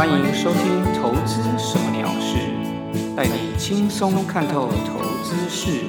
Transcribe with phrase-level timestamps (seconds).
[0.00, 2.38] 欢迎收听《投资什么鸟事》，
[3.14, 5.82] 带你轻松看透投资事。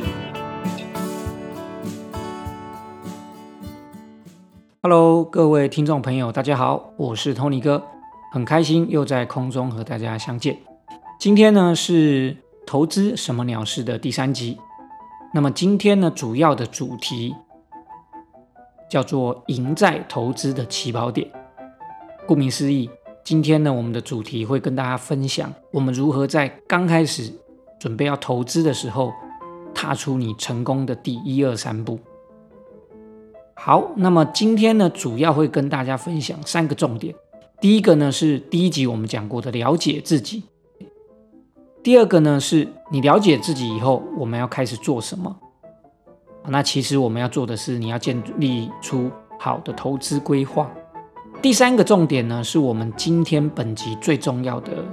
[4.83, 7.81] Hello，各位听众朋友，大家好，我是 Tony 哥，
[8.33, 10.59] 很开心又在空中和大家相见。
[11.17, 12.33] 今天呢是
[12.67, 14.59] 《投资什么鸟事》的第三集。
[15.33, 17.33] 那么今天呢，主要的主题
[18.89, 21.31] 叫做“赢在投资的起跑点”。
[22.27, 22.89] 顾名思义。
[23.23, 27.31] 今天呢，我们的主题会跟大家分享，我们如何在刚开始
[27.79, 29.13] 准备要投资的时候，
[29.73, 31.99] 踏出你成功的第一二三步。
[33.53, 37.13] 好，那么今天呢，主要会跟大家分享三个重点。
[37.59, 40.41] 第一个呢，是第一集我们讲过的了解自己；
[41.83, 45.37] 第二个呢，是你了解自己以后，我们要开始做什么？
[46.47, 50.71] 那其实我们要做的是，你要建立出好的投资规划。
[51.41, 54.85] 第三个重点呢，是我们今天本集最重要的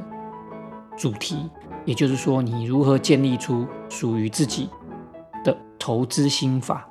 [0.96, 1.46] 主题，
[1.84, 4.70] 也就是说，你如何建立出属于自己
[5.44, 6.88] 的投资心法？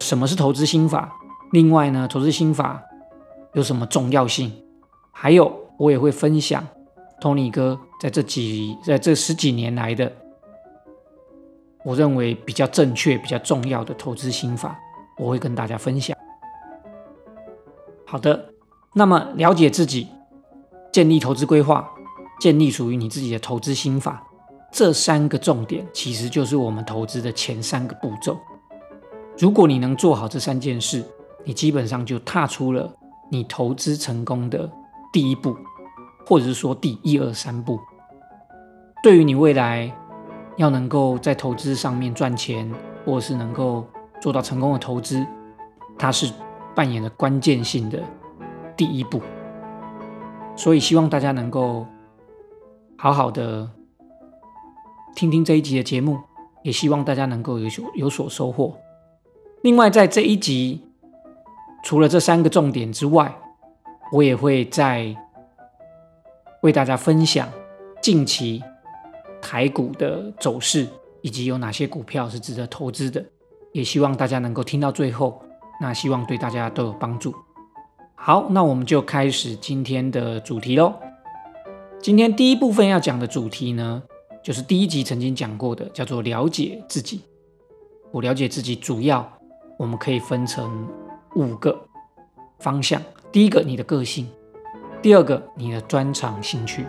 [0.00, 1.16] 什么是投资心法？
[1.52, 2.82] 另外呢，投资心法
[3.52, 4.50] 有什么重要性？
[5.12, 6.66] 还有，我也会分享
[7.20, 10.12] Tony 哥在这几在这十几年来的，
[11.84, 14.76] 我认为比较正确、比较重要的投资心法，
[15.16, 16.16] 我会跟大家分享。
[18.04, 18.53] 好的。
[18.96, 20.06] 那么，了解自己，
[20.92, 21.90] 建立投资规划，
[22.38, 24.24] 建立属于你自己的投资心法，
[24.72, 28.38] 这三个重点其实就是我们投资的前三个步骤。
[29.36, 31.04] 如果你能做好这三件事，
[31.42, 32.88] 你基本上就踏出了
[33.28, 34.70] 你投资成功的
[35.12, 35.56] 第一步，
[36.24, 37.80] 或者是说第一二三步。
[39.02, 39.92] 对于你未来
[40.56, 42.72] 要能够在投资上面赚钱，
[43.04, 43.84] 或者是能够
[44.20, 45.26] 做到成功的投资，
[45.98, 46.32] 它是
[46.76, 48.00] 扮演了关键性的。
[48.76, 49.20] 第一步，
[50.56, 51.86] 所以希望大家能够
[52.96, 53.70] 好好的
[55.14, 56.18] 听听这一集的节目，
[56.62, 58.76] 也希望大家能够有所有所收获。
[59.62, 60.82] 另外，在这一集
[61.82, 63.34] 除了这三个重点之外，
[64.12, 65.14] 我也会在
[66.62, 67.48] 为大家分享
[68.02, 68.62] 近期
[69.40, 70.86] 台股的走势，
[71.22, 73.24] 以及有哪些股票是值得投资的。
[73.72, 75.42] 也希望大家能够听到最后，
[75.80, 77.34] 那希望对大家都有帮助。
[78.16, 80.94] 好，那我们就开始今天的主题喽。
[82.00, 84.02] 今天第一部分要讲的主题呢，
[84.42, 87.20] 就是第一集曾经讲过的，叫做了解自己。
[88.10, 89.30] 我了解自己，主要
[89.76, 90.88] 我们可以分成
[91.34, 91.78] 五个
[92.60, 94.24] 方向：第一个，你的个性；
[95.02, 96.82] 第二个，你的专长兴趣；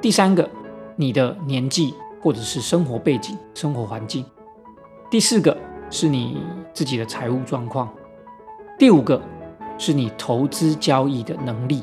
[0.00, 0.48] 第三个，
[0.96, 1.92] 你的年纪
[2.22, 4.24] 或者是生活背景、生活环境；
[5.10, 5.54] 第四个
[5.90, 6.38] 是你
[6.72, 7.88] 自己的财务状况；
[8.78, 9.20] 第五个。
[9.82, 11.82] 是你投资交易的能力，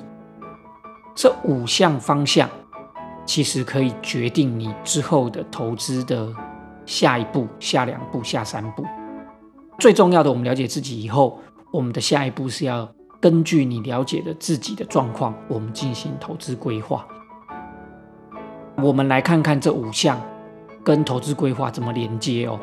[1.13, 2.49] 这五项方向
[3.25, 6.33] 其实可以决定你之后的投资的
[6.85, 8.85] 下一步、下两步、下三步。
[9.79, 11.41] 最重要的，我们了解自己以后，
[11.73, 12.89] 我们的下一步是要
[13.19, 17.05] 根据你了解的自己的状况，我们进行投资规划。
[18.77, 20.21] 我们来看看这五项
[20.85, 22.57] 跟投资规划怎么连接哦。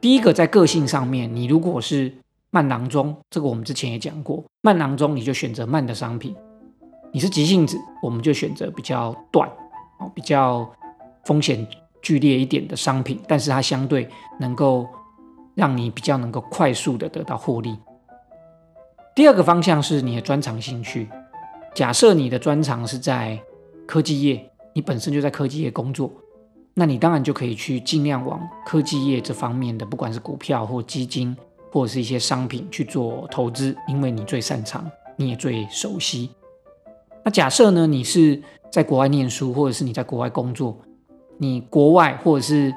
[0.00, 2.12] 第一个，在个性上面，你如果是
[2.50, 4.44] 慢囊中，这个我们之前也讲过。
[4.62, 6.32] 慢囊中，你就选择慢的商品；
[7.12, 9.48] 你是急性子，我们就选择比较短、
[9.98, 10.68] 哦比较
[11.24, 11.66] 风险
[12.00, 14.08] 剧烈一点的商品，但是它相对
[14.38, 14.86] 能够
[15.54, 17.76] 让你比较能够快速的得到获利。
[19.14, 21.08] 第二个方向是你的专长兴趣。
[21.74, 23.38] 假设你的专长是在
[23.86, 26.10] 科技业，你本身就在科技业工作，
[26.74, 31.36] 那你当然就可以去尽量往科技业这方面的，不管是股票或基金。
[31.76, 36.30] 或者是一些商品去做投资，因为你最擅长，你也最熟悉。
[37.22, 38.42] 那假设呢，你是
[38.72, 40.74] 在国外念书，或者是你在国外工作，
[41.36, 42.72] 你国外或者是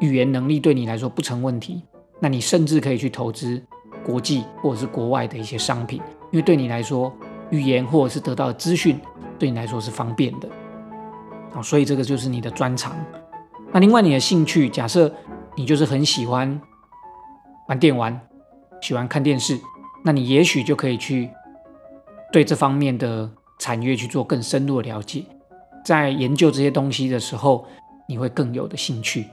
[0.00, 1.84] 语言能力对你来说不成问题，
[2.18, 3.62] 那你甚至可以去投资
[4.04, 6.02] 国际或者是国外的一些商品，
[6.32, 7.12] 因为对你来说，
[7.50, 8.98] 语言或者是得到资讯
[9.38, 10.48] 对你来说是方便的。
[11.54, 12.96] 啊，所以这个就是你的专长。
[13.70, 15.14] 那另外你的兴趣，假设
[15.54, 16.60] 你就是很喜欢。
[17.70, 18.20] 玩电玩，
[18.80, 19.56] 喜欢看电视，
[20.02, 21.30] 那你也许就可以去
[22.32, 23.30] 对这方面的
[23.60, 25.24] 产业去做更深入的了解，
[25.84, 27.64] 在研究这些东西的时候，
[28.08, 29.26] 你会更有的兴趣。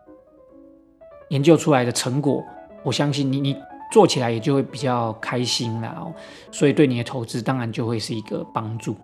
[1.29, 2.45] 研究出来的成果，
[2.83, 3.57] 我相信你你
[3.91, 6.13] 做起来也就会比较开心了哦，
[6.51, 8.95] 所以对你的投资当然就会是一个帮助。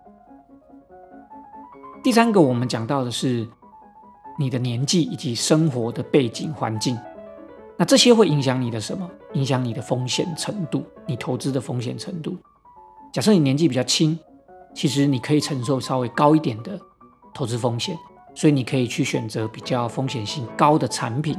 [2.04, 3.44] 第三个，我们讲到的是
[4.38, 6.96] 你的年纪以及生活的背景环境。
[7.76, 9.08] 那这些会影响你的什么？
[9.32, 12.36] 影响你的风险程度，你投资的风险程度。
[13.12, 14.16] 假设你年纪比较轻，
[14.74, 16.78] 其实你可以承受稍微高一点的
[17.34, 17.98] 投资风险，
[18.34, 21.36] 所以你可以去选择比较风险性高的产品。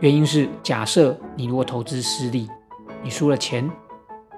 [0.00, 2.48] 原因是，假设你如果投资失利，
[3.02, 3.68] 你输了钱，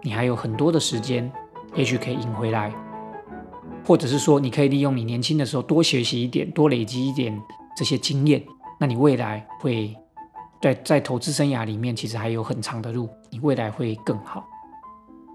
[0.02, 1.30] 你还有很多的时间，
[1.74, 2.72] 也许可以赢回来，
[3.84, 7.38] 或者是说，你可以利用你年轻的时候多学习一点，多累积一点
[7.76, 8.42] 这些经验，
[8.78, 9.96] 那你未来会
[10.60, 14.44] 在在投资生涯里面，其实还有很长的路，你未来会更好。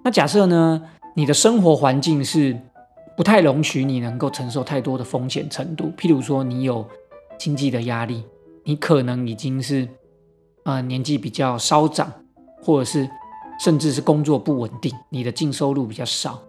[0.03, 0.81] 那假设呢，
[1.13, 2.59] 你的生活环境是
[3.15, 6.87] 不太容许你能够承受太多的风险程度，譬如说你有
[7.37, 8.23] 经济的压力，
[8.63, 9.87] 你可能已经是。
[10.65, 12.09] 呃，年纪比较稍长，
[12.61, 13.09] 或者是
[13.59, 16.41] 甚至是工作不稳定，你的净收入比较少，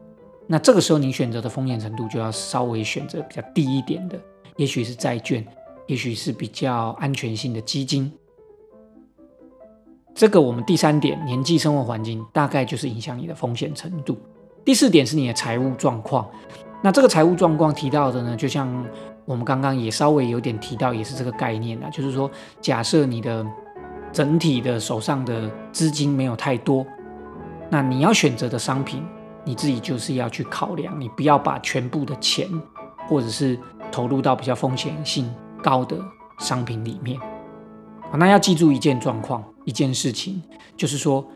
[0.46, 4.16] 那这个时候你选择的风险程度就要稍微选择比较低一点的，
[4.54, 5.44] 也许是债券，
[5.86, 8.12] 也许是比较安全性的基金。
[10.14, 14.16] 这个我们第三点，年纪、生活环境大概就是影响你的风险程度。
[14.64, 16.28] 第四点是你的财务状况，
[16.82, 18.86] 那这个财务状况提到的呢，就像
[19.24, 22.30] 我们刚刚也稍微有点提到，也是这个概念啊，就是说
[22.60, 23.44] 假设你的。
[24.12, 26.86] 整体的手上的资金没有太多，
[27.68, 29.04] 那你要选择的商品，
[29.42, 32.48] 你自己就是要去考量，你不要把全部的钱，
[33.08, 33.58] 或者是
[33.90, 35.28] 投入到比较风险性
[35.64, 35.98] 高的
[36.38, 37.18] 商品里面。
[38.16, 40.40] 那要记住一件状况，一件事情，
[40.76, 41.26] 就是说，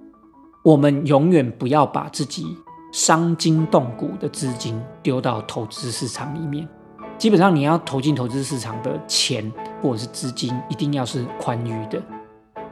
[0.62, 2.46] 我们永远不要把自己
[2.92, 6.68] 伤筋动骨的资金丢到投资市场里面。
[7.16, 9.52] 基本上，你要投进投资市场的钱
[9.82, 12.00] 或者是资金，一定要是宽裕的。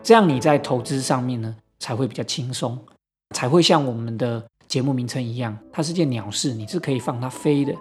[0.04, 2.78] 这样你在投资上面呢才会比较轻松，
[3.34, 7.74] 才会像我们的节目名称一样，它是件鸟事，你是可以放它飞的，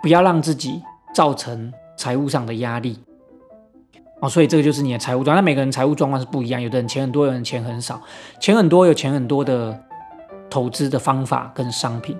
[0.00, 0.82] 不要让自己
[1.14, 2.98] 造成财务上的压力
[4.20, 4.28] 哦。
[4.28, 5.36] 所以这个就是你的财务状况。
[5.36, 8.00] 那每个人财务状况是不一样，有的人钱很多，有人钱很少，
[8.40, 9.78] 钱很多有钱很多的
[10.48, 12.16] 投资的方法跟商品，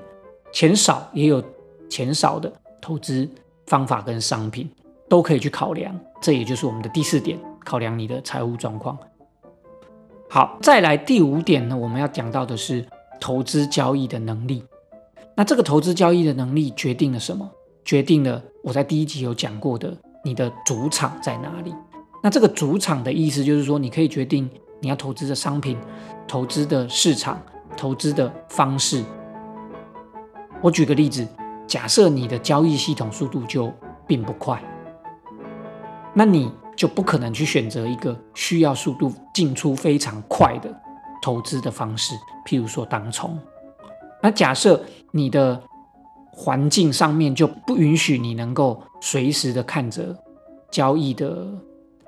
[0.53, 1.43] 钱少也有
[1.89, 3.29] 钱少的投资
[3.67, 4.71] 方法跟商品，
[5.09, 5.99] 都可以去考量。
[6.21, 7.39] 这也就是我们的第四点。
[7.65, 8.99] 考量你的财务状况。
[10.29, 12.87] 好，再来第五点呢，我们要讲到的是
[13.19, 14.63] 投资交易的能力。
[15.35, 17.51] 那这个投资交易的能力决定了什么？
[17.85, 21.75] 决定了我在第一集有讲过的，你的主场在哪里？
[22.23, 24.49] 那这个主场的意思就是说，你可以决定
[24.81, 25.77] 你要投资的商品、
[26.27, 27.41] 投资的市场、
[27.77, 29.05] 投资的方式。
[30.63, 31.27] 我举个例子，
[31.67, 33.73] 假设你的交易系统速度就
[34.07, 34.63] 并不快，
[36.15, 36.51] 那你。
[36.77, 40.69] 就不可能去选择一个需要速度进出非常快的
[41.23, 43.39] 投资的方式，譬如说当冲。
[44.21, 44.83] 那假设
[45.13, 45.63] 你的
[46.35, 50.17] 环境上面就不允许你能够随时的看着
[50.71, 51.47] 交易的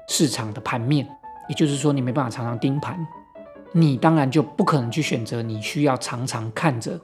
[0.08, 1.06] 市场的盘面，
[1.48, 3.06] 也就是说你没办法常常盯盘，
[3.72, 7.00] 你当然就不可能去选择你需要常常看着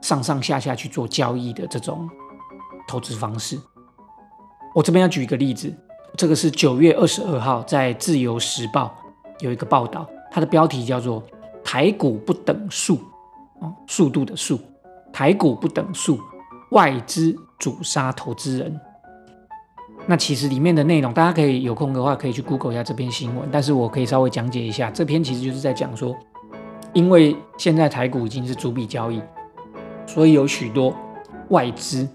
[0.00, 2.08] 上上下下去做交易的这种
[2.86, 3.58] 投资方式。
[4.74, 5.72] 我这边要举一个例子。
[6.14, 8.94] 这个是九月二十二号在《自由时报》
[9.42, 11.22] 有一个报道，它的标题叫做
[11.64, 13.00] “台股不等速”，
[13.62, 14.60] 哦，速度的速，
[15.10, 16.20] 台股不等速，
[16.72, 18.80] 外资主杀投资人。
[20.06, 26.16] 那其实里面的内容，大家可以有空的话可以去 Google 一下这篇新闻，但是我可以稍微讲解一下，这篇其实就是在讲说，
[26.92, 29.22] 因为现在台股已经是逐笔交易，
[30.06, 30.92] 所以有许多
[31.50, 32.08] 外资，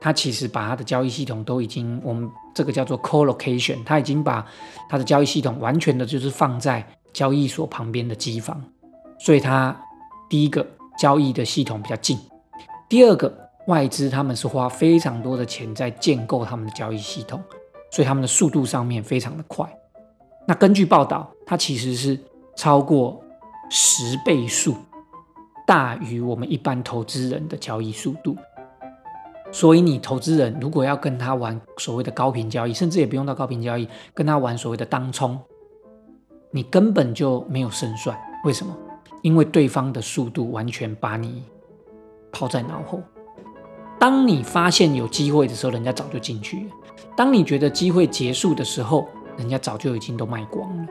[0.00, 2.30] 它其实把它的交易系统都已经我们。
[2.54, 4.44] 这个叫做 collocation，他已经把
[4.88, 8.60] 他的交易系统完全的就是放在交易所旁边的机房，
[9.16, 9.80] 所以它
[10.28, 10.66] 第一个
[10.98, 12.18] 交易的系统比较近，
[12.88, 17.42] 第二个外资他们是花非常多的钱在建构他们的交易系统，
[17.90, 19.70] 所以他们的速度上面非常的快。
[20.46, 22.18] 那根据报道，它其实是
[22.56, 23.22] 超过
[23.68, 24.74] 十倍数
[25.66, 28.34] 大于我们一般投资人的交易速度。
[29.52, 35.38] 所以，你投资人如果要跟他玩所谓的高频交易，甚至也不用到高频交易，跟他玩所谓的当冲，
[36.50, 38.18] 你根本就没有胜算。
[38.44, 38.74] 为什么？
[39.20, 41.44] 因为对方的速度完全把你
[42.32, 43.02] 抛在脑后。
[43.98, 46.70] 当你发现有机会的时候，人家早就进去了；
[47.16, 50.86] 当你觉得机会结束的时候，人家早就已经都卖光了。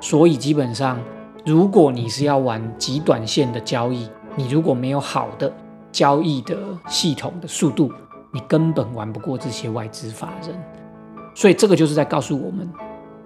[0.00, 0.98] 所以，基本上，
[1.46, 5.52] 如果你是要玩极短线的交易，你如果没有好的。
[5.92, 7.88] 交易的系统的速度，
[8.32, 10.60] 你根本玩不过这些外资法人，
[11.36, 12.68] 所以这个就是在告诉我们，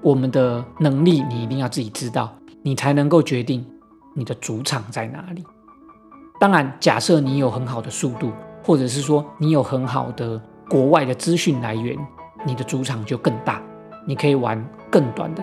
[0.03, 3.65] 我们的能力你一定要自己知道，你才能够决定
[4.13, 5.43] 你的主场在哪里。
[6.39, 8.31] 当然，假设你有很好的速度，
[8.69, 11.97] 或者是说你有很好的国外的资讯来源，
[12.45, 13.63] 你的主场就更大，
[14.07, 15.43] 你可以玩更短的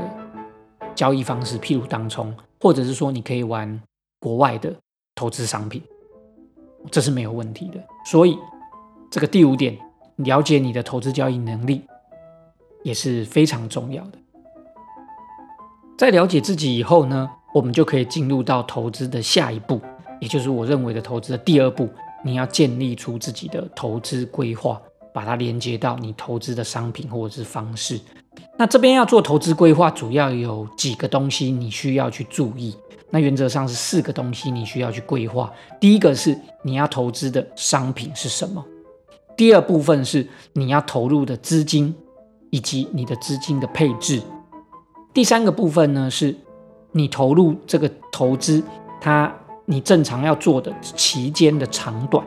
[0.93, 3.81] 交易方式，譬如当冲，或者是说你可以玩
[4.19, 4.71] 国外的
[5.15, 5.81] 投资商品。
[6.91, 7.83] 这是没有问题的。
[8.05, 8.37] 所以
[9.09, 9.75] 这个第五点，
[10.17, 11.81] 了解你的投资交易能力
[12.83, 14.19] 也是非常重要的。
[15.97, 19.81] 在了解自己以后呢，我们就可以进入到投资的下一步，
[20.21, 21.89] 也就是我认为的投资的第二步，
[22.25, 24.81] 你要建立出自己的投资规划。
[25.13, 27.97] 把它连接到你投资的商品或者是方式。
[28.57, 32.75] 那这边要做投资规划，主要有几个东西你需要去注意。
[33.11, 35.49] 那原则上是四个东西你需要去规划。
[35.79, 38.61] 第一个是你要投资的商品是什么？
[39.37, 41.95] 第二部分是你要投入的资金
[42.49, 44.21] 以及你的资金的配置。
[45.13, 46.35] 第三个部分呢是
[46.91, 48.61] 你投入这个投资，
[48.99, 49.33] 它
[49.65, 52.25] 你正常要做的期间的长短。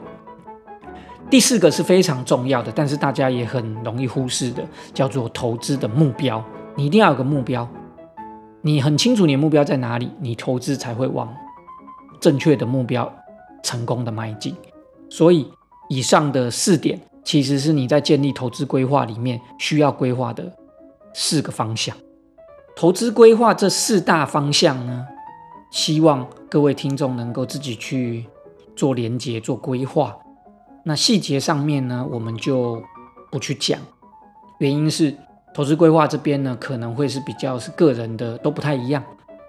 [1.30, 6.42] 第四个是非常重要的，但是大家也很容易忽视的，叫做投资的目标。
[6.75, 7.68] 你一定要有个目标，
[8.62, 11.28] 你很清楚你的目标在哪里，你投资才会往
[12.18, 13.12] 正确的目标
[13.62, 14.54] 成功的迈进。
[15.11, 15.50] 所以，
[15.88, 20.50] 以上的四点其实是你在建立投资规划里面需要规划的
[21.12, 21.95] 四个方向。
[22.75, 25.07] 投资规划这四大方向呢，
[25.70, 28.26] 希望各位听众能够自己去
[28.75, 30.16] 做连接、做规划。
[30.84, 32.82] 那细节上面呢，我们就
[33.30, 33.78] 不去讲，
[34.58, 35.14] 原因是
[35.52, 39.02] 投资规划这边呢，可能会是比较是个人的，都不太一样，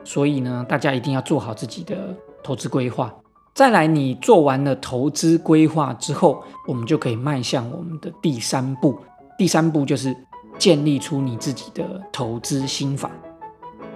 [0.04, 3.14] 所以呢，大家一定要做好自己的投资规划。
[3.54, 8.98] 再来，你做完了投资规划之后，我们就可以迈向我们的第三步。
[9.38, 10.16] 第三步就是
[10.58, 13.10] 建立出你自己的投资心法。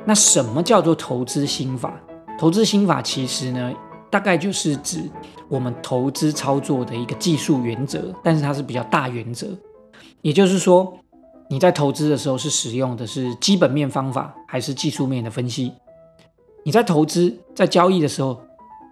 [0.05, 1.93] 那什么叫做投资心法？
[2.37, 3.73] 投资心法其实呢？
[4.09, 5.09] 大概就是指
[5.49, 9.47] 我们投资操作的一个技术原则，但是它是比较大原则。
[10.21, 10.95] 也就是说，
[11.49, 15.73] 你在投资的时候是使用的是基本面方法，还是技术面的分析？
[16.63, 18.39] 你在投资在交易的时候，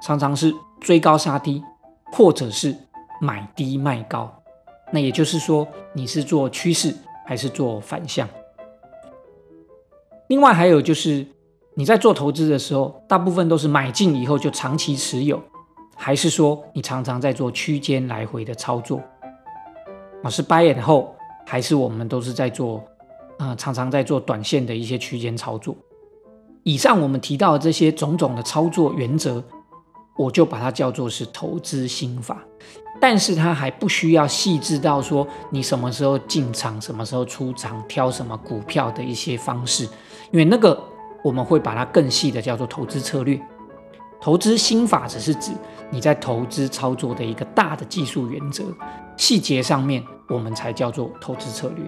[0.02, 1.64] 常常是追高杀低，
[2.12, 2.76] 或者是
[3.20, 4.32] 买低卖高。
[4.92, 6.96] 那也就是说，你是做趋势
[7.28, 8.28] 还是做反向？
[10.30, 11.28] 另外还有就是。
[11.74, 15.42] 你在做投资的时候，大部分都是买进以后就长期持有，
[15.96, 19.02] 还是说你常常在做区间来回的操作？
[20.22, 21.06] 啊，是 buy and hold，
[21.46, 22.84] 还是我们都是在做，
[23.40, 25.74] 呃，常常在做短线的一些区间操作？
[26.64, 29.42] 以上我们提到的这些种种的操作原则，
[30.18, 32.44] 我就把它叫做是投资心法。
[33.00, 39.86] 但是它还不需要细致到说你什么时候进场、什么时候出场、挑什么股票的一些方式，
[40.32, 40.78] 因为那个。
[41.24, 43.40] 我们会把它更细的叫做投资策略，
[44.20, 45.52] 投资心法只是指
[45.90, 48.64] 你在投资操作的一个大的技术原则，
[49.18, 51.86] 细节上面我们才叫做投资策略。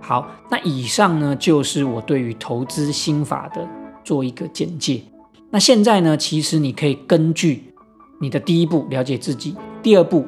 [0.00, 3.68] 好，那以上呢就是我对于投资心法的
[4.02, 5.02] 做一个简介。
[5.50, 7.72] 那现在呢，其实你可以根据
[8.18, 10.26] 你的第一步了解自己，第二步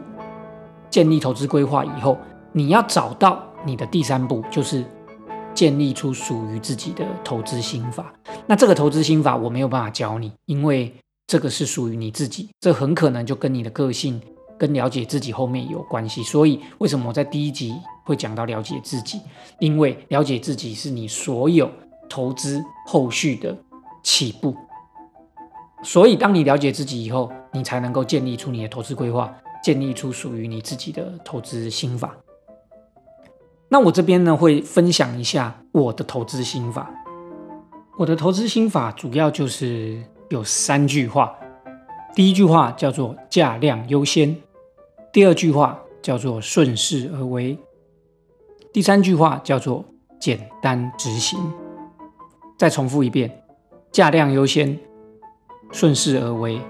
[0.90, 2.18] 建立投资规划以后，
[2.52, 4.84] 你要找到你的第三步就是。
[5.54, 8.12] 建立出属于自己的投资心法。
[8.46, 10.92] 那这个投资心法我没有办法教你，因为
[11.26, 14.20] 这个是属于你自己，这很可能就跟你的个性、
[14.58, 16.22] 跟了解自己后面有关系。
[16.22, 19.20] 所以为什么我在第一集会讲到了解自己？
[19.60, 21.70] 因为了解自己是你所有
[22.08, 23.56] 投资后续的
[24.02, 24.54] 起步。
[25.82, 32.14] 所以当你了解自己以后，你才能够建立出你的投资规划，建立出属于你自己的投资心法。
[33.74, 36.88] 那我这边呢会分享一下我的投资心法。
[37.98, 41.34] 我的投资心法主要就是有三句话。
[42.14, 44.36] 第一句话叫做价量优先，
[45.12, 47.58] 第二句话叫做顺势而为，
[48.72, 49.84] 第三句话叫做
[50.20, 51.36] 简单执行。
[52.56, 53.42] 再重复一遍：
[53.90, 54.78] 价量优先，
[55.72, 56.60] 顺势而为，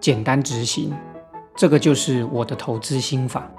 [0.00, 0.90] 简单执行。
[1.54, 3.50] 这个就是我的投资心法。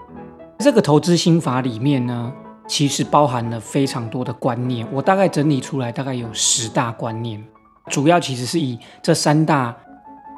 [0.57, 2.33] 这个投资心法里面呢。
[2.69, 7.43] 其实包含了非常多的观念，我大概整理出来，大概有十大观念，
[7.87, 9.75] 主要其实是以这三大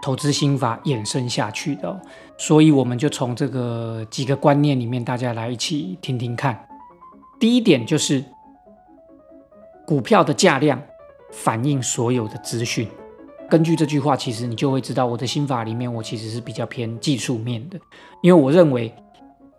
[0.02, 2.02] 投资心法衍生下去的，
[2.38, 6.66] 所以我们就从这个几个观念里面，大家来一起听听看。
[7.38, 8.24] 第一点就是
[9.86, 10.82] 股票的价量
[11.32, 12.88] 反映所有的资讯。
[13.50, 17.78] 根据这句话，其实你就会知道我的心法里面，我其实是比较偏技术面的，
[18.22, 18.96] 因为我认为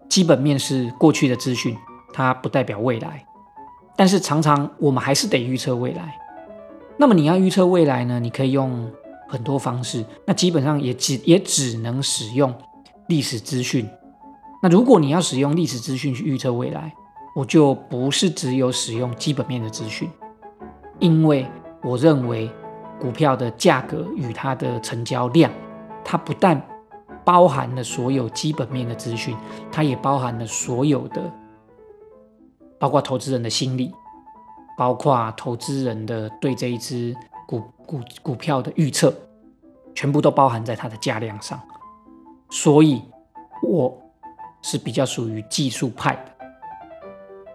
[0.09, 1.77] 基本面是过去的资讯。
[2.13, 3.25] 它不代表未来，
[3.97, 6.15] 但是常常我们还是得预测未来。
[6.99, 8.21] 那么你要预测未来呢？
[8.21, 8.91] 你可以用
[9.29, 12.55] 很多方式，那基本上也只也只能使用
[13.09, 13.89] 历史资讯。
[14.63, 16.93] 那如果你要使用历史资讯去预测未来，
[17.35, 20.09] 我就不是只有使用基本面的资讯，
[20.99, 21.47] 因为
[21.83, 22.49] 我认为
[23.01, 25.51] 股票的价格与它的成交量，
[26.05, 26.63] 它不但
[27.25, 29.35] 包含了所有基本面的资讯，
[29.73, 31.23] 它也包含了所有的，
[32.83, 33.95] 包括投资人的心理，
[34.77, 37.15] 包括投资人的对这一只
[37.47, 39.15] 股股股票的预测，
[39.95, 41.61] 全部都包含在它的价量上。
[42.51, 43.01] 所以，
[43.63, 43.97] 我
[44.63, 46.47] 是比较属于技术派的。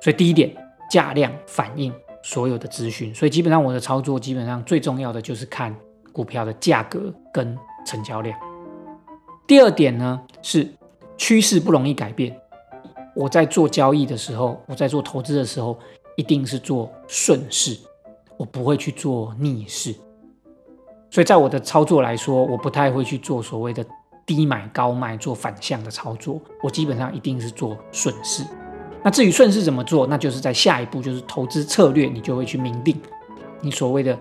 [0.01, 0.55] 所以第一点，
[0.89, 1.93] 价量反映
[2.23, 3.13] 所有的资讯。
[3.13, 5.75] 所以基本上我的操作，基本上最重要的就是看
[6.13, 8.39] 股票的价格跟成交量。
[9.45, 10.73] 第二点呢，是
[11.17, 12.33] 趋势不容易改变。
[13.17, 15.77] 我在做交易的时候，我在做投资的时候，
[16.15, 17.77] 一定是做顺势，
[18.37, 19.93] 我不会去做逆势。
[21.09, 23.85] 所以在我的操作来说，我不太会去做所谓的。
[24.27, 28.43] 低买高卖做反向的操作，我基本上一定是做顺势。
[29.01, 32.99] 那至于顺势怎么做，那就是在下一步就是投资策略，你就会去明定
[33.61, 34.19] 你所谓的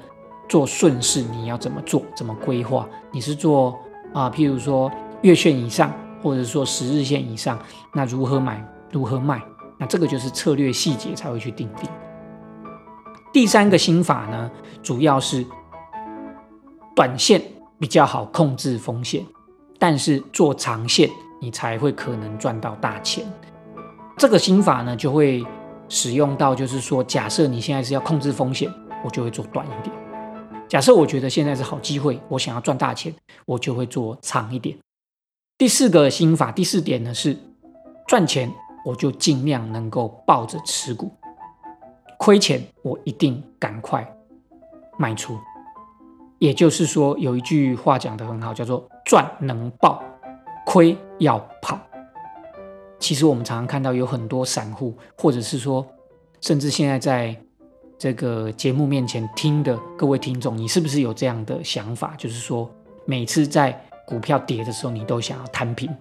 [0.48, 2.88] 做顺势你要怎么做，怎么规划。
[3.10, 3.76] 你是做
[4.12, 4.88] 啊，譬如说
[5.22, 7.58] 月线以上，或者说十日线以上，
[7.92, 9.42] 那如何买，如何卖，
[9.78, 11.88] 那这个就是策略细节才会去定定。
[13.32, 14.50] 第三个心法呢，
[14.82, 15.44] 主要是
[16.94, 17.42] 短线
[17.78, 19.24] 比较好控制风险。
[19.78, 21.06] 但是做长线，
[21.38, 23.30] 你才会可能赚到大钱。
[24.16, 25.44] 这个心法呢，就会
[25.86, 28.72] 使用到，就是说，假设你现在是要控制风险，
[29.04, 29.94] 我就会做短一点；
[30.66, 33.14] 假设我觉得现在是好机会，我想要赚大钱，
[33.44, 34.74] 我就会做长一点。
[35.58, 37.36] 第四个心法，第四点呢是
[38.06, 38.50] 赚钱，
[38.86, 41.08] 我就尽量能够抱着持股；
[42.20, 44.08] 亏钱，我一定赶快
[44.96, 45.36] 卖出。
[46.38, 50.00] 也就是说，有一句话讲得很好，叫做“赚能报，
[50.64, 51.76] 亏要跑”。
[53.00, 55.84] 其实我们常常看到有很多散户，或者是说，
[56.40, 57.36] 甚至现在在
[57.98, 62.14] 这个节目面前听的各位听众，你是不是有这样的想法？
[62.16, 62.70] 就是说，
[63.04, 65.92] 每次在股票跌的时候，你都想要摊平，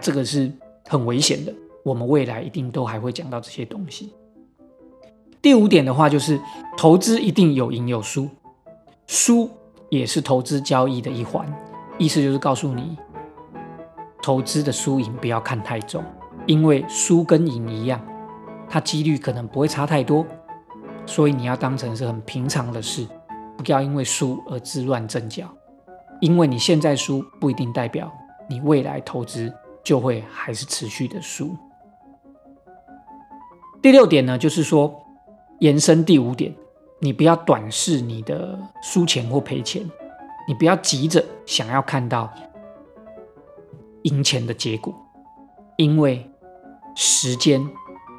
[0.00, 0.50] 这个是
[0.88, 1.52] 很危险的。
[1.82, 4.14] 我们未来一定都还会讲到这些东西。
[5.42, 6.40] 第五点的话，就是
[6.76, 8.28] 投资一定有赢有输。
[9.06, 9.50] 输
[9.90, 11.46] 也是投资交易的一环，
[11.98, 12.96] 意思就是告诉你，
[14.22, 16.02] 投资的输赢不要看太重，
[16.46, 18.00] 因为输跟赢一样，
[18.66, 20.24] 它几率可能不会差太多，
[21.04, 23.06] 所以你要当成是很平常的事，
[23.58, 25.46] 不要因为输而自乱阵脚，
[26.22, 28.10] 因为你现在输不一定代表
[28.48, 29.52] 你未来投资
[29.84, 31.54] 就会还是持续的输。
[33.82, 35.04] 第六点呢，就是说
[35.60, 36.54] 延伸第五点。
[37.00, 39.82] 你不要短视你的输钱或赔钱，
[40.48, 42.32] 你不要急着想要看到
[44.04, 44.94] 赢钱的结果，
[45.76, 46.26] 因为
[46.94, 47.60] 时间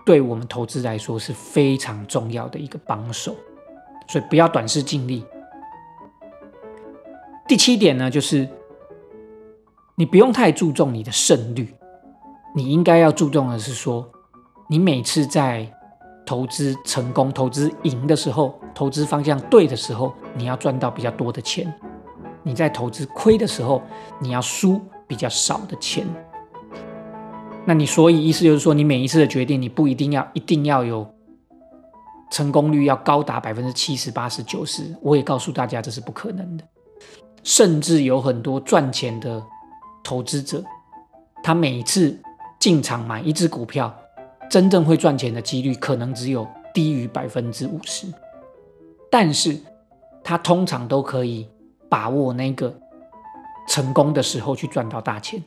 [0.06, 3.36] 对我们投资来说是非常重要的一个帮手，
[4.08, 5.26] 所以不要短视尽力。
[7.48, 8.48] 第七点呢，就是
[9.96, 11.74] 你不用太注重你的胜率，
[12.56, 14.08] 你应该要注重的是说，
[14.70, 15.72] 你每次在。
[16.28, 21.68] 投资成功、投资赢的时候，投资方向对的时候，你要赚到比较多的钱；
[22.42, 23.80] 你在投资亏的时候，
[24.18, 26.04] 你要输比较少的钱。
[27.64, 31.08] 那你所以意思就是说，你每一次的决定，你不一定要一定要有
[32.32, 34.96] 成功率要高达百分之七十八十九十。
[35.04, 36.64] 我也告诉大家，这是不可能的。
[37.44, 39.46] 甚至有很多赚钱的
[40.06, 40.64] 投资者，
[41.44, 42.18] 他每次
[42.60, 43.94] 进场买一只股票。
[44.48, 48.06] 真正会赚钱的几率可能只有低于百分之五十，
[49.10, 49.60] 但是
[50.24, 51.50] 他通常都可以
[51.90, 52.74] 把握那个
[53.68, 55.44] 成功的时候去赚到大钱，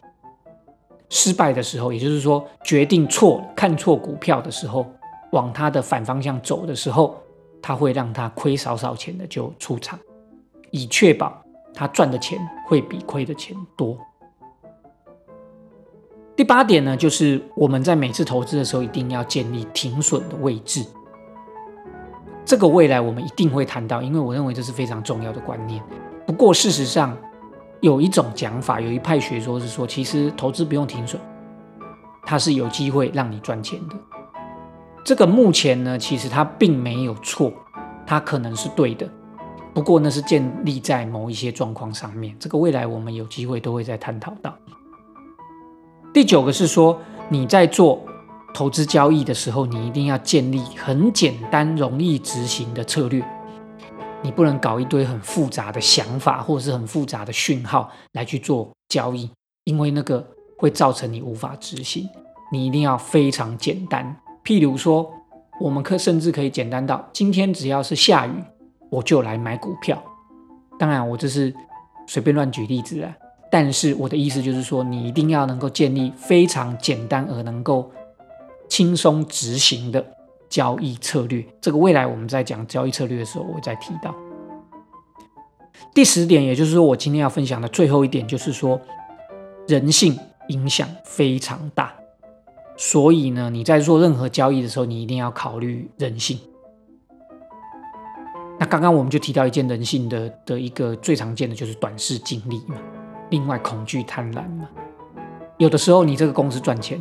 [1.08, 4.84] 失败的时候，也就是说决定错、看错股票的时候，
[5.30, 7.16] 往他的反方向走的时候，
[7.62, 9.96] 他会让他亏少少钱的就出场，
[10.72, 11.40] 以确保
[11.72, 13.96] 他赚的钱会比亏的钱多。
[16.38, 20.86] 第八点呢，就是我们在每次投资的时候，一定要建立停损的位置。
[22.44, 25.82] 这个未来我们一定会谈到，因为我认为这是非常重要的观念。
[26.24, 27.16] 不过事实上，
[27.80, 31.20] 有一种讲法，有一派学说是说，其实投资不用停损，
[32.22, 33.96] 它是有机会让你赚钱的。
[35.04, 37.52] 这个目前呢，其实它并没有错，
[38.06, 39.10] 它可能是对的。
[39.74, 44.54] 不过那是建立在某一些状况上面，这个未来我们有机会都会再探讨到。
[46.12, 48.02] 第九个是说，你在做
[48.54, 53.22] 投资交易的时候，你一定要建立很简单、容易执行的策略。
[54.22, 59.30] 你不能搞一堆很复杂的想法或者是很复杂的讯号来去做交易，
[59.64, 62.08] 因为那个会造成你无法执行。
[62.50, 64.16] 你一定要非常简单。
[64.42, 65.08] 譬如说，
[65.60, 68.32] 我们可甚至可以简单到今天只要是下雨，
[68.90, 70.02] 我就来买股票。
[70.78, 71.54] 当然，我这是
[72.06, 73.14] 随便乱举例子啊。
[73.50, 77.90] 但是我的意思就是说，你一定要能够建立非常简单而能够
[78.68, 80.04] 轻松执行的
[80.50, 81.44] 交易策略。
[81.60, 84.14] 这个未来我们在讲交易策略的时候，我会再提到。
[85.94, 88.80] 第十点，也就是说我今天要分享的最后一点，就是说
[89.66, 91.94] 人性影响非常大。
[92.76, 96.38] 所以呢，你在做任何交易的时候，你一定要考虑人性。
[98.60, 102.76] 那刚刚我们就提到一件人性的的一个最常见的就是短视经历嘛。
[103.30, 104.68] 另外，恐惧、贪婪嘛，
[105.58, 107.00] 有的时候你这个公司赚钱，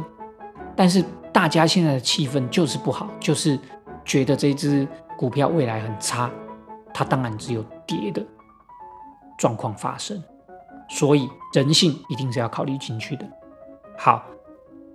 [0.76, 3.58] 但是大家现在的气氛就是不好，就是
[4.04, 4.88] 觉得这只
[5.18, 6.30] 股票未来很差，
[6.94, 8.26] 它当然只有跌的
[9.38, 10.22] 状况发生，
[10.90, 13.26] 所以人性一定是要考虑进去的。
[13.98, 14.26] 好，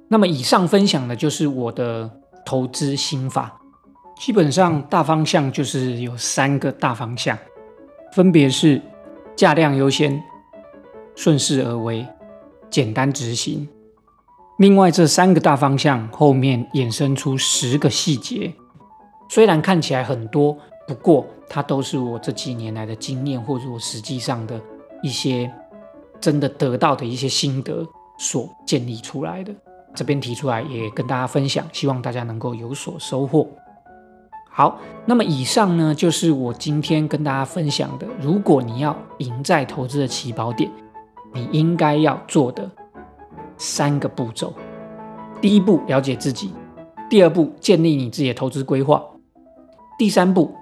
[0.09, 2.11] 那么以上分享的就是我的
[2.45, 3.59] 投资心法，
[4.16, 7.38] 基本上大方向就是有三个大方向，
[8.12, 8.83] 分别是
[9.35, 10.23] 价量优先。
[11.14, 12.07] 顺势而为，
[12.70, 13.68] 简单执行。
[14.59, 18.53] 另外这三个大方向后面衍生出十个细节，
[19.29, 24.61] 虽然看起来很多，不过它都是我这几年来的经验，或者我实际上的
[25.03, 25.51] 一些
[26.20, 27.85] 真的得到的一些心得
[28.18, 29.53] 所建立出来的。
[29.94, 33.48] 这边提出来也跟大家分享，希望大家能够有所收获。
[34.51, 38.07] 好，那么以上呢就是我今天跟大家分享的。
[38.20, 40.70] 如果你要赢在投资的起跑点。
[41.33, 42.71] 你应该要做的
[43.57, 44.53] 三个步骤：
[45.40, 46.49] 第一步，了解自己；
[47.09, 49.01] 第二步，建立你自己的投资规划；
[49.99, 50.55] 第三步，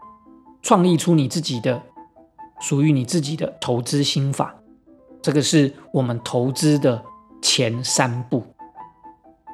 [0.63, 1.83] 创立出你自己的
[2.61, 4.55] 属于你自己的投资心法。
[5.23, 7.03] 这个是我们投资的
[7.43, 8.43] 前三步。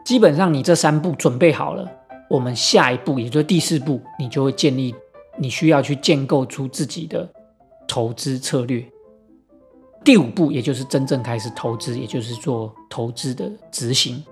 [0.05, 1.91] 基本上，你这三步准备好了，
[2.31, 4.95] 我们下一步，也就是第四步，你就会建立
[5.39, 7.29] 你需要去建构出自己的
[7.89, 8.87] 投资策略。
[10.07, 14.23] 第五步，也就是真正开始投资，也就是做投资的执行。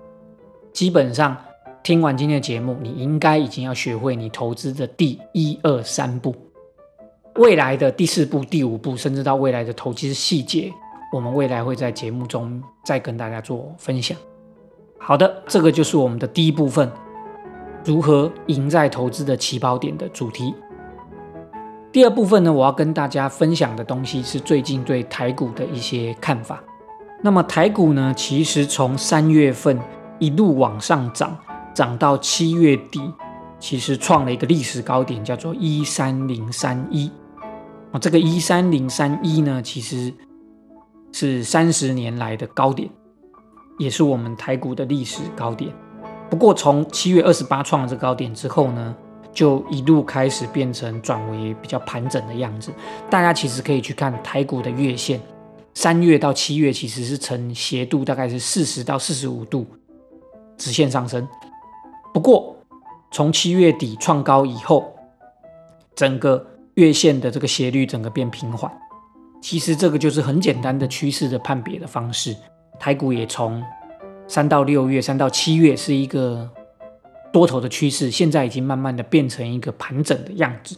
[0.71, 1.35] 基本上
[1.83, 6.33] 听完今天的节目，你应该已经要学会你投资的第一二三步。
[7.35, 10.71] 未来的第四步、第五步，甚至到未来的投资细节，
[11.11, 14.17] 我们未来会在节目中再跟大家做分享。
[14.97, 16.89] 好的，这个就是我们的第一部分，
[17.83, 20.55] 如何赢在投资的起跑点的主题。
[21.95, 26.61] 第二部分呢，我要跟大家分享的东西是最近对台股的一些看法。
[27.21, 29.79] 那么台股呢，其实从三月份
[30.19, 31.37] 一路往上涨，
[31.73, 32.99] 涨到七月底，
[33.59, 37.09] 其实创了一个历史高点，叫做一三零三一。
[37.93, 40.13] 啊，这个一三零三一呢，其实
[41.13, 42.89] 是三十年来的高点，
[43.77, 45.71] 也是我们台股的历史高点。
[46.29, 48.93] 不过从七月二十八创了这高点之后呢？
[49.35, 52.71] 就一路开始变成转为比较盘整的样子。
[53.09, 55.19] 大家其实可以去看台股的月线，
[55.73, 59.67] 三月到七月其实是呈斜度，大概是四十到四十五度
[60.57, 61.27] 直线上升。
[62.13, 62.55] 不过
[63.11, 64.95] 从七月底创高以后，
[65.93, 66.43] 整个
[66.75, 68.71] 月线的这个斜率整个变平缓。
[69.41, 72.33] 其实这个就是很简单的趋势的判别的方式。
[72.79, 73.61] 台股也从
[74.27, 76.49] 三到六月、三到七月是一个。
[77.35, 80.77] 多头的趋势现在已经慢慢的变成一个盘整的样子。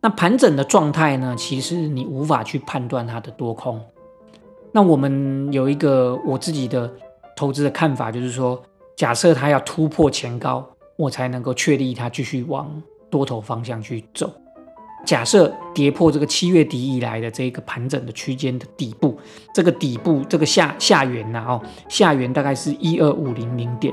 [0.00, 1.34] 那盘整的状态呢？
[1.36, 3.78] 其实你无法去判断它的多空。
[4.72, 6.90] 那我们有一个我自己的
[7.36, 8.62] 投资的看法，就是说，
[8.96, 14.32] 假设它要突破前高，我才能够确立它继续往多头方向去走。
[15.04, 19.18] 假设跌破这个七月底以来的这个盘整的区间的底部，
[19.52, 23.92] 这个底部这个下下缘呐，哦，下缘大概是一二五零零点。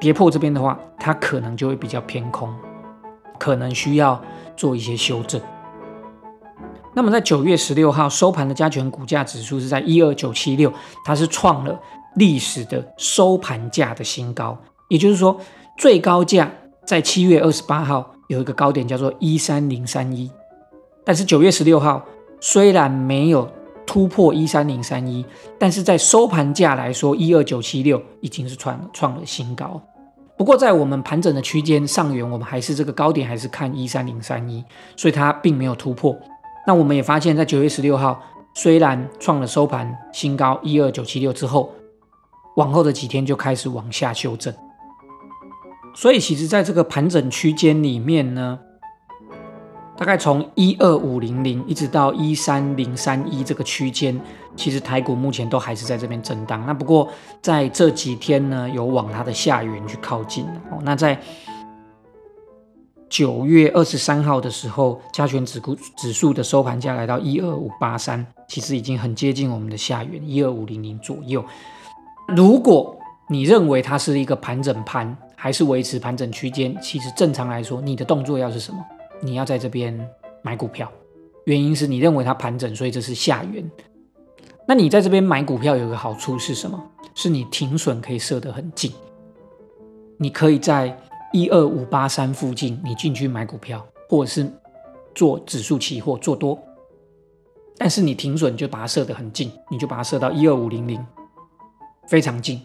[0.00, 2.52] 跌破这边的话，它可能就会比较偏空，
[3.38, 4.20] 可能需要
[4.56, 5.40] 做一些修正。
[6.94, 10.72] 那么在九月十六号收盘的加权股价指数是在一二九七六，
[11.04, 11.80] 它是创了
[12.14, 14.56] 历史的收盘价的新高。
[14.88, 15.36] 也就是说，
[15.76, 16.50] 最高价
[16.86, 20.30] 在七月二十八号有一个高点叫做一三零三一，
[21.04, 22.04] 但是九月十六号
[22.40, 23.50] 虽然没有
[23.86, 25.24] 突破一三零三一，
[25.58, 29.80] 但是在收盘价来说，一二九七六已经是创创了新高。
[30.36, 34.64] 不过，在我们盘整的区间上缘，我们还是这个高点，还是看一三零三一，
[34.96, 36.16] 所以它并没有突破。
[36.66, 38.20] 那我们也发现，在九月十六号，
[38.54, 41.70] 虽然创了收盘新高一二九七六之后，
[42.56, 44.52] 往后的几天就开始往下修正。
[45.94, 48.58] 所以，其实在这个盘整区间里面呢。
[49.96, 54.20] 大概从一二五零零一直到一三零三一这个区间，
[54.56, 56.64] 其实台股目前都还是在这边震荡。
[56.66, 57.08] 那不过
[57.40, 60.78] 在这几天呢，有往它的下缘去靠近哦。
[60.82, 61.18] 那在
[63.08, 71.44] 九月二十三号的时候，加权指股指数的收盘价来到一二五八三，其实已经很接近我们的下缘一二五零零左右。
[72.26, 78.84] 如果你认为它是一个盘整盘，还是维持盘整区间，其实正常来说，你的动作要是什么？
[79.20, 80.08] 你要在这边
[80.42, 80.90] 买股票，
[81.44, 83.70] 原因是你认为它盘整，所以这是下缘。
[84.66, 86.82] 那你在这边买股票有个好处是什么？
[87.14, 88.92] 是你停损可以设得很近，
[90.16, 90.96] 你可以在。
[91.32, 94.48] 一二五八三附近，你进去买股票，或者是
[95.16, 96.56] 做指数期货做多，
[97.76, 101.04] 但是你停损就把它设得很近，你就把它设到一二五零零，
[102.06, 102.64] 非常近。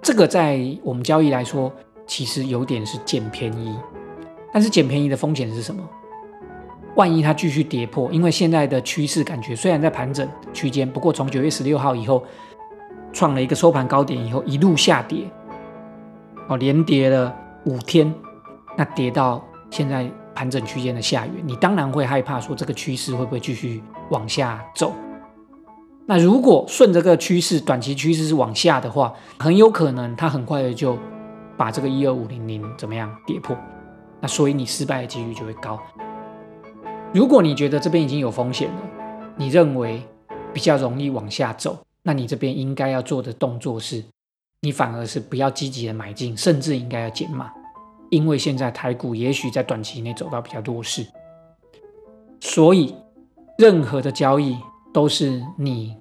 [0.00, 1.70] 这个在我们交易来说，
[2.06, 3.76] 其实有点是捡便宜，
[4.52, 5.82] 但是捡便宜的风险是什么？
[6.94, 12.24] 万一它继续跌破，因为现在的趋势感觉虽然在盘整区间，不过从九月十六号以后
[13.12, 15.24] 创了一个收盘高点以后，一路下跌，
[16.48, 17.34] 哦，连跌了。
[17.64, 18.14] 五天，
[18.78, 24.94] 那跌到现在盘整区间的下缘，你当然会害怕说这个趋势会不会继续往下走？
[26.06, 30.96] 那如果顺着这个趋势，短期趋势是往下的话，很有可能它很快的就
[31.58, 33.54] 把这个一二五零零怎么样跌破？
[34.20, 35.80] 那所以你失败的几率就会高。
[37.12, 38.82] 如果你觉得这边已经有风险了，
[39.36, 40.02] 你认为
[40.52, 44.04] 比较容易往下走，那你这边应该要做的动作是，
[44.60, 47.52] 你反而是不要积极的买进，甚至应该要减码。
[48.10, 51.06] 因为现在台股也许在短期内走到比较弱势，
[52.40, 52.94] 所以
[53.58, 54.56] 任何的交易
[54.94, 55.94] 都是你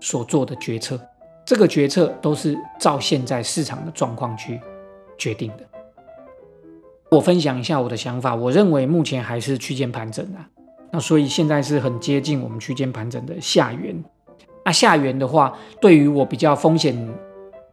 [0.00, 1.00] 所做的决策，
[1.46, 4.60] 这个决策都是照现在市场的状况去
[5.16, 5.69] 决定的。
[7.10, 10.48] 我分享一下我的想法，我认为目前还是区间盘整啊，
[10.92, 14.02] 那所以现在是很接近我们区间盘整的下缘。
[14.64, 17.08] 那下缘的话，对于我比较风险。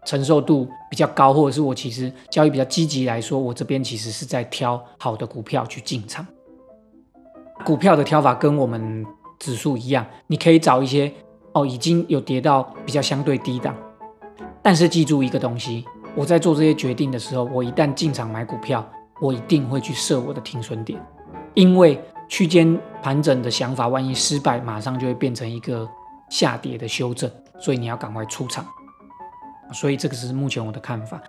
[0.06, 6.26] 承受度比较高，或者是我其实交易比较积极来说，我这边其实是在挑好的股票去进场。
[7.66, 9.06] 股票的挑法跟我们
[9.38, 11.12] 指数一样，你可以找一些
[11.52, 13.76] 哦已经有跌到比较相对低档，
[14.64, 15.84] 但是记住一个东西，
[16.16, 18.90] 我在做这些决定的时候，我一旦进场买股票，
[19.20, 21.00] 我一定会去设我的停损点，
[21.54, 25.88] 因为区间盘整的想法，万一失败，马上就会变成一个
[26.30, 28.66] 下跌的修正，所以你要赶快出场。
[29.74, 31.22] 所以这个是目前我的看法。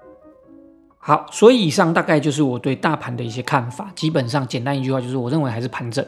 [0.98, 3.90] 好，所以以上大概就是我对大盘的一些看法。
[3.94, 6.04] 基本上简单一句话就是，我认为还是盘整。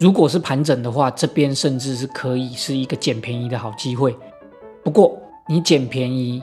[0.00, 4.14] 如果是盘整的话，这边甚至是可以是一个捡便宜的好机会。
[4.82, 5.16] 不过
[5.48, 6.42] 你捡便宜，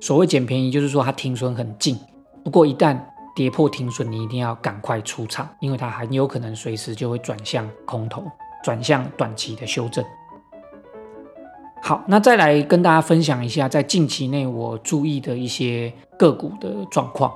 [0.00, 1.98] 所谓捡便宜就是说它停损很近。
[2.42, 2.98] 不过一旦
[3.34, 8.24] 跌破停损，你一定要赶快出场，因为它很有可能随时就会转向空头，
[8.62, 10.04] 转向短期的修正。
[11.82, 17.32] 好，那再来跟大家分享一下，在近期内我注意的一些个股的状况。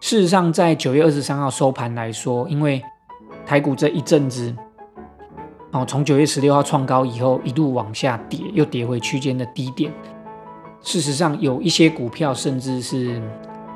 [0.00, 2.82] 事实上，在九月二十三号收盘来说，因为
[3.46, 4.54] 台股这一阵子，
[5.70, 9.92] 哦，从九月十六号创高以后，一路往下跌，又跌回区间的低点。
[10.82, 13.22] 事实上，有一些股票甚至是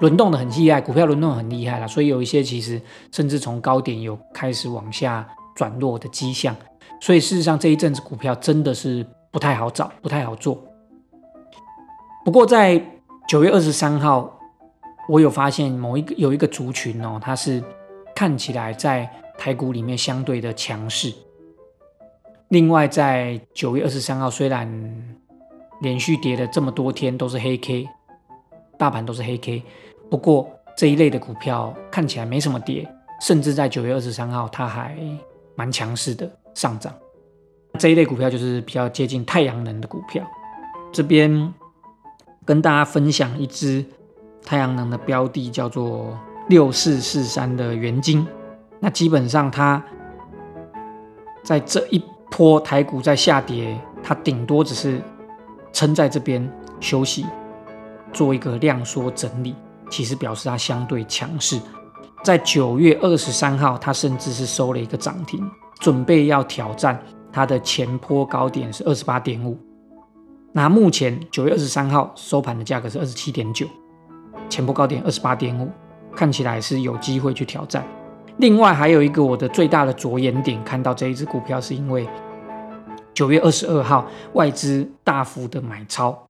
[0.01, 2.81] 轮动的很厉害，股票轮动很厉害了，所以有一些其实
[3.13, 6.55] 甚至从高点有开始往下转弱的迹象。
[7.01, 9.07] 所以事实上，这一阵子股票真的是。
[9.33, 10.61] 不太好找，不太好做。
[12.25, 12.85] 不过在
[13.29, 14.37] 九月二十三号，
[15.09, 17.63] 我有发现某一个有一个族群哦，它是
[18.13, 19.09] 看起来在
[19.39, 21.15] 台股里面相对的强势。
[22.49, 24.69] 另外，在九月二十三号，虽然
[25.81, 27.89] 连续跌了这么多天都是黑 K，
[28.77, 29.63] 大盘都是黑 K，
[30.11, 32.87] 不过这一类的股票看起来没什么跌，
[33.21, 34.99] 甚至在九月二十三号，它还
[35.55, 36.93] 蛮强势的上涨。
[37.79, 40.27] 这一类股票就是比较接近太阳能的股票。
[40.93, 41.55] 这边
[42.45, 43.85] 跟大家分享一支
[44.45, 46.19] 太阳能的标的，叫做
[46.49, 48.27] 六四四三的元晶。
[48.81, 49.81] 那基本上它
[51.45, 55.01] 在这一波台股在下跌，它顶多只是
[55.73, 57.25] 撑在这边休息，
[58.13, 59.55] 做一个量缩整理。
[59.91, 61.61] 其实表示它相对强势。
[62.23, 65.47] 在九月二十三号，它甚至是收了一个涨停，
[65.79, 67.03] 准备要挑战。
[67.33, 69.57] 它的前坡高点是二十八点五，
[70.53, 73.67] 那目前九月二十三号收盘的价格是二十七点九，
[74.49, 75.71] 前坡高点二十八点五，
[76.15, 77.87] 看起来是有机会去挑战。
[78.39, 82.09] 另外还有一个我的最大的着眼点，看到这一只股票是因为
[83.15, 86.27] 九月二十二号外资大幅的买超，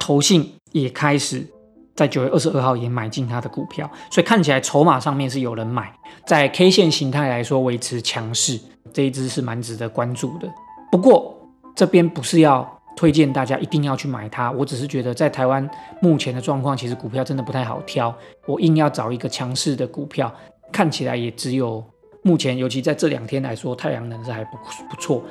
[0.00, 1.46] 投信也开始。
[1.96, 5.92] 在九月二十二号也买进它的股票，所以看起来筹码上面是有人买。
[6.26, 8.60] 在 K 线形态来说，维持强势，
[8.92, 10.48] 这一支是蛮值得关注的。
[10.92, 11.34] 不过
[11.74, 15.68] 这边不是要推荐大家一定要去买它，我只是觉得在台湾
[16.00, 18.14] 目前的状况，其实股票真的不太好挑。
[18.46, 20.32] 我硬要找一个强势的股票，
[20.70, 21.82] 看起来也只有
[22.22, 24.56] 目前，尤其在这两天来说，太阳能是还不
[24.90, 25.24] 不错。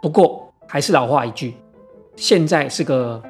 [0.00, 1.54] 不过还是老话一句，
[2.16, 3.22] 现在是个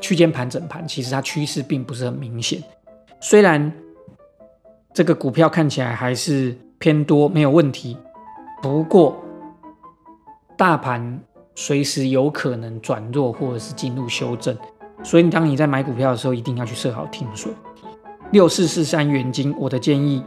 [0.00, 2.62] 区间盘整盘，其实它趋势并不是很明显。
[3.20, 3.72] 虽然
[4.92, 7.96] 这个股票看起来还是偏多，没有问题，
[8.62, 9.16] 不过
[10.56, 11.20] 大盘
[11.54, 14.56] 随时有可能转弱或者是进入修正，
[15.02, 17.52] 所以当你在买股票的时候，一定要去设好停损。
[18.30, 20.22] 六四四三元金，我的建议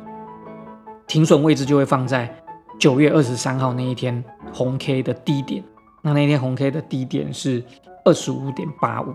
[1.08, 2.34] 停损位置就会放在
[2.80, 5.64] 九月二十三号那一天红 K 的低点。
[6.02, 7.64] 那那天红 K 的低点是
[8.04, 9.14] 二十五点八五，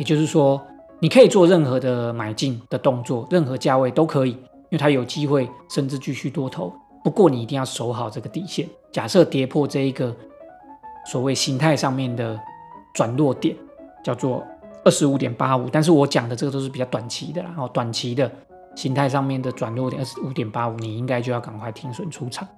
[0.00, 0.58] 也就是说，
[0.98, 6.72] 你可以做任何的买进的动作，任何价位都可以，因为它有机会甚至继续多头。
[7.04, 8.66] 不过你一定要守好这个底线。
[8.90, 10.16] 假设跌破这一个
[11.04, 12.40] 所谓形态上面的
[12.94, 13.54] 转弱点，
[14.02, 14.42] 叫做
[14.86, 18.32] 二十五点八五，但是我讲的这个都是比较短期的，然后短期的
[18.74, 22.48] 形态上面的转弱点二十五点八五，你应该就要赶快停损出场。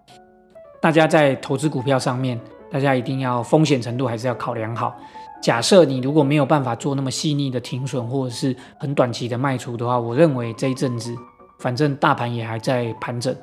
[0.81, 2.41] 大家在投资股票上面。
[2.73, 4.97] 大家一定要风险程度还是要考量好。
[5.43, 11.15] 假设你如果没有办法做那么细腻的停损，或者是很短期的卖出的话，我认为这一阵子
[11.59, 13.37] 反正大盘也还在盘整，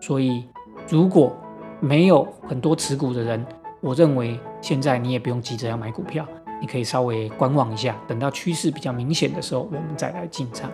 [0.00, 0.44] 所以
[0.86, 1.34] 如果
[1.80, 3.46] 没有很多持股的人，
[3.80, 6.26] 我认为现在你也不用急着要买股票，
[6.60, 10.70] 你可以稍微观望一下，等到趋势比较明显的时候，我们再来进场。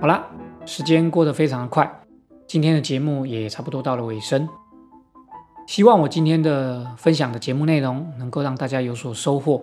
[0.00, 0.24] 好了，
[0.64, 2.00] 时间过得非常的快，
[2.46, 4.48] 今天的节目也差不多到了尾声。
[5.66, 9.62] 希望我今天的分享的节目内容能够让大家有所收获，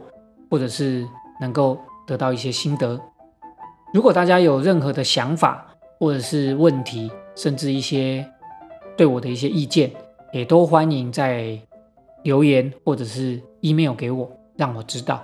[0.50, 1.08] 或者是
[1.40, 3.00] 能够得到一些心得。
[3.94, 5.66] 如果大家有任何的想法
[6.00, 8.26] 或者是问题，甚至一些
[8.98, 9.92] 对我的一些意见，
[10.32, 11.60] 也都欢迎在
[12.24, 15.22] 留言或者是 email 给我，让我知道。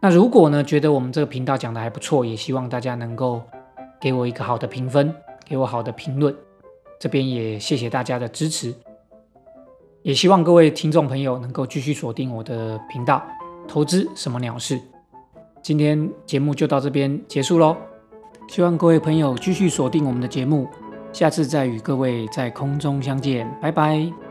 [0.00, 3.42] 那如果呢觉得我们这个频道讲的还不错，也希望大家能够
[4.00, 6.34] 给我一个好的评分，给我好的评论。
[7.00, 8.74] 这边也谢谢大家的支持。
[10.08, 13.22] 也希望各位听众朋友能够继续锁定我的频道，
[13.68, 14.80] 投资什么鸟事？
[15.62, 17.76] 今天节目就到这边结束喽。
[18.48, 20.66] 希望各位朋友继续锁定我们的节目，
[21.12, 24.27] 下次再与各位在空中相见，拜拜。